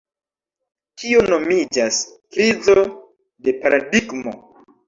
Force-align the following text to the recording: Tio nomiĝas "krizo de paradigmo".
Tio 1.01 1.19
nomiĝas 1.33 1.99
"krizo 2.37 2.89
de 3.49 3.57
paradigmo". 3.63 4.35